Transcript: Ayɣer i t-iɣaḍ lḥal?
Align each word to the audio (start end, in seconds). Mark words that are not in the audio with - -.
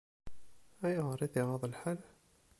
Ayɣer 0.87 1.19
i 1.21 1.27
t-iɣaḍ 1.33 1.63
lḥal? 1.71 1.99